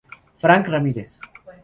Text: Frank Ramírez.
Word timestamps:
Frank 0.37 0.65
Ramírez. 0.65 1.19